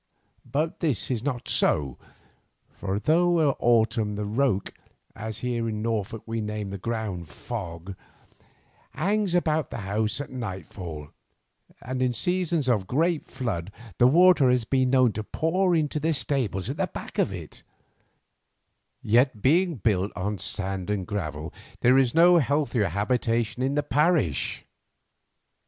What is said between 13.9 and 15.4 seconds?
the water has been known to